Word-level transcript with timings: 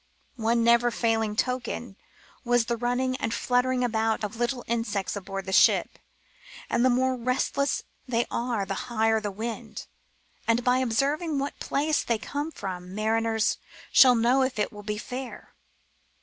One 0.37 0.63
never 0.63 0.89
failing 0.89 1.35
token 1.35 1.95
'* 2.19 2.29
was 2.43 2.65
the 2.65 2.75
running 2.75 3.15
and 3.17 3.31
fluttering 3.31 3.83
about 3.83 4.23
of 4.23 4.35
little 4.35 4.63
insects 4.65 5.15
aboard 5.15 5.45
the 5.45 5.53
ship, 5.53 5.99
and 6.71 6.83
the 6.83 6.89
more 6.89 7.15
restless 7.15 7.83
they 8.07 8.25
are 8.31 8.65
the 8.65 8.87
higher 8.89 9.21
the 9.21 9.29
wind, 9.29 9.85
and 10.47 10.63
by 10.63 10.79
observing 10.79 11.37
what 11.37 11.59
place 11.59 12.03
they 12.03 12.17
come 12.17 12.49
from 12.49 12.95
mariners 12.95 13.59
shall 13.91 14.15
know 14.15 14.41
if 14.41 14.57
it 14.57 14.73
will 14.73 14.81
be 14.81 14.97
fair." 14.97 15.53